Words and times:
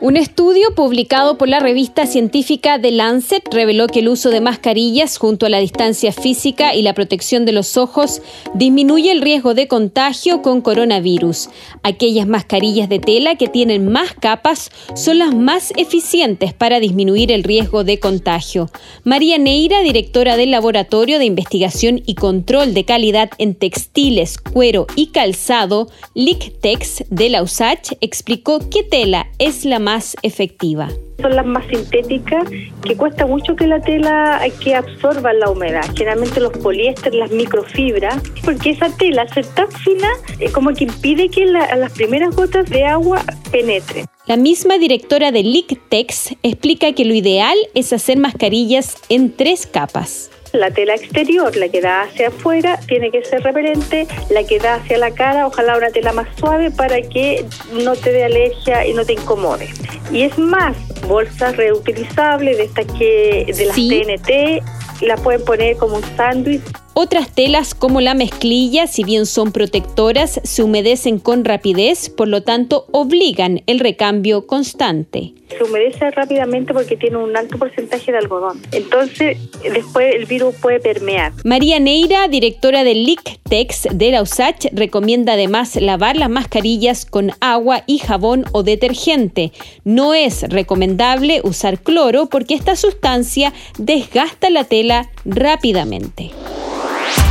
Un 0.00 0.16
estudio 0.16 0.76
publicado 0.76 1.38
por 1.38 1.48
la 1.48 1.58
revista 1.58 2.06
científica 2.06 2.80
The 2.80 2.92
Lancet 2.92 3.42
reveló 3.52 3.88
que 3.88 3.98
el 3.98 4.08
uso 4.08 4.30
de 4.30 4.40
mascarillas 4.40 5.18
junto 5.18 5.44
a 5.44 5.48
la 5.48 5.58
distancia 5.58 6.12
física 6.12 6.72
y 6.72 6.82
la 6.82 6.94
protección 6.94 7.44
de 7.44 7.50
los 7.50 7.76
ojos 7.76 8.22
disminuye 8.54 9.10
el 9.10 9.20
riesgo 9.20 9.54
de 9.54 9.66
contagio 9.66 10.40
con 10.40 10.60
coronavirus. 10.60 11.48
Aquellas 11.82 12.28
mascarillas 12.28 12.88
de 12.88 13.00
tela 13.00 13.34
que 13.34 13.48
tienen 13.48 13.90
más 13.90 14.14
capas 14.14 14.70
son 14.94 15.18
las 15.18 15.34
más 15.34 15.72
eficientes 15.76 16.54
para 16.54 16.78
disminuir 16.78 17.32
el 17.32 17.42
riesgo 17.42 17.82
de 17.82 17.98
contagio. 17.98 18.70
María 19.02 19.36
Neira, 19.36 19.80
directora 19.80 20.36
del 20.36 20.52
Laboratorio 20.52 21.18
de 21.18 21.24
Investigación 21.24 22.02
y 22.06 22.14
Control 22.14 22.72
de 22.72 22.84
Calidad 22.84 23.30
en 23.38 23.56
Textiles, 23.56 24.38
Cuero 24.38 24.86
y 24.94 25.08
Calzado, 25.08 25.88
LICTEX 26.14 27.02
de 27.10 27.30
la 27.30 27.42
USACH, 27.42 27.94
explicó 28.00 28.60
qué 28.70 28.84
tela 28.84 29.26
es 29.40 29.64
la 29.64 29.80
más 29.80 29.87
más 29.88 30.14
efectiva. 30.20 30.90
Son 31.22 31.34
las 31.34 31.46
más 31.46 31.66
sintéticas, 31.68 32.44
que 32.82 32.94
cuesta 32.94 33.24
mucho 33.24 33.56
que 33.56 33.66
la 33.66 33.80
tela 33.80 34.38
que 34.62 34.74
absorba 34.74 35.32
la 35.32 35.48
humedad. 35.48 35.82
Generalmente 35.96 36.40
los 36.40 36.52
poliéster, 36.58 37.14
las 37.14 37.30
microfibras, 37.30 38.22
porque 38.44 38.70
esa 38.70 38.90
tela, 38.98 39.26
ser 39.28 39.46
tan 39.46 39.72
fina, 39.72 40.10
es 40.40 40.52
como 40.52 40.74
que 40.74 40.84
impide 40.84 41.30
que 41.30 41.46
las 41.46 41.92
primeras 41.92 42.36
gotas 42.36 42.68
de 42.68 42.84
agua 42.84 43.24
penetren. 43.50 44.04
La 44.26 44.36
misma 44.36 44.76
directora 44.76 45.32
de 45.32 45.42
LICTEX 45.42 46.34
explica 46.42 46.92
que 46.92 47.06
lo 47.06 47.14
ideal 47.14 47.56
es 47.74 47.94
hacer 47.94 48.18
mascarillas 48.18 48.94
en 49.08 49.32
tres 49.34 49.66
capas. 49.66 50.30
La 50.52 50.70
tela 50.70 50.94
exterior, 50.94 51.54
la 51.56 51.68
que 51.68 51.80
da 51.80 52.02
hacia 52.02 52.28
afuera, 52.28 52.78
tiene 52.86 53.10
que 53.10 53.22
ser 53.24 53.42
repelente, 53.42 54.06
la 54.30 54.44
que 54.44 54.58
da 54.58 54.74
hacia 54.74 54.98
la 54.98 55.10
cara, 55.10 55.46
ojalá 55.46 55.76
una 55.76 55.90
tela 55.90 56.12
más 56.12 56.28
suave 56.38 56.70
para 56.70 57.02
que 57.02 57.44
no 57.72 57.94
te 57.96 58.12
dé 58.12 58.24
alergia 58.24 58.86
y 58.86 58.94
no 58.94 59.04
te 59.04 59.12
incomode. 59.12 59.68
Y 60.10 60.22
es 60.22 60.38
más, 60.38 60.76
bolsas 61.06 61.56
reutilizables 61.56 62.56
de 62.56 62.64
estas 62.64 62.86
que 62.98 63.52
de 63.54 63.66
las 63.66 63.76
TNT, 63.76 65.04
la 65.06 65.16
pueden 65.16 65.44
poner 65.44 65.76
como 65.76 65.96
un 65.96 66.16
sándwich 66.16 66.62
otras 67.00 67.32
telas 67.32 67.76
como 67.76 68.00
la 68.00 68.14
mezclilla, 68.14 68.88
si 68.88 69.04
bien 69.04 69.24
son 69.24 69.52
protectoras, 69.52 70.40
se 70.42 70.64
humedecen 70.64 71.20
con 71.20 71.44
rapidez, 71.44 72.10
por 72.10 72.26
lo 72.26 72.42
tanto 72.42 72.86
obligan 72.90 73.62
el 73.68 73.78
recambio 73.78 74.48
constante. 74.48 75.32
Se 75.56 75.62
humedece 75.62 76.10
rápidamente 76.10 76.74
porque 76.74 76.96
tiene 76.96 77.18
un 77.18 77.36
alto 77.36 77.56
porcentaje 77.56 78.10
de 78.10 78.18
algodón. 78.18 78.60
Entonces, 78.72 79.38
después 79.62 80.12
el 80.12 80.26
virus 80.26 80.56
puede 80.56 80.80
permear. 80.80 81.32
María 81.44 81.78
Neira, 81.78 82.26
directora 82.26 82.82
del 82.82 83.04
LICTEX 83.04 83.88
de 83.92 84.10
la 84.10 84.22
USACH, 84.22 84.66
recomienda 84.72 85.34
además 85.34 85.76
lavar 85.76 86.16
las 86.16 86.28
mascarillas 86.28 87.06
con 87.06 87.30
agua 87.40 87.84
y 87.86 87.98
jabón 87.98 88.44
o 88.50 88.64
detergente. 88.64 89.52
No 89.84 90.14
es 90.14 90.42
recomendable 90.48 91.42
usar 91.44 91.80
cloro 91.80 92.26
porque 92.26 92.54
esta 92.54 92.74
sustancia 92.74 93.52
desgasta 93.78 94.50
la 94.50 94.64
tela 94.64 95.10
rápidamente. 95.24 96.32